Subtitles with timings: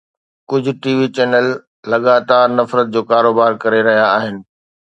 [0.49, 1.47] ڪجهه T V channel
[1.91, 4.35] لڳاتار نفرت جو ڪاروبار ڪري رهيا آهن.